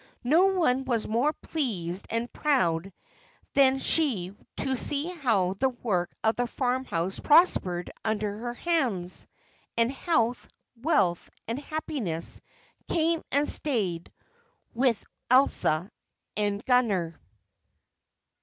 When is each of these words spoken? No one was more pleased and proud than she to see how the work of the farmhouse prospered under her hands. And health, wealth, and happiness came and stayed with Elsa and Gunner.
No 0.23 0.47
one 0.55 0.83
was 0.83 1.07
more 1.07 1.31
pleased 1.31 2.07
and 2.09 2.33
proud 2.33 2.91
than 3.53 3.77
she 3.77 4.35
to 4.57 4.75
see 4.75 5.05
how 5.09 5.53
the 5.53 5.69
work 5.69 6.11
of 6.23 6.35
the 6.37 6.47
farmhouse 6.47 7.19
prospered 7.19 7.91
under 8.03 8.35
her 8.39 8.55
hands. 8.55 9.27
And 9.77 9.91
health, 9.91 10.47
wealth, 10.75 11.29
and 11.47 11.59
happiness 11.59 12.41
came 12.89 13.21
and 13.31 13.47
stayed 13.47 14.11
with 14.73 15.03
Elsa 15.29 15.91
and 16.35 16.65
Gunner. 16.65 17.21